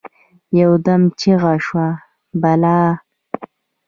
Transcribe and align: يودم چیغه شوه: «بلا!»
يودم 0.59 1.01
چیغه 1.19 1.53
شوه: 1.65 1.89
«بلا!» 2.41 2.79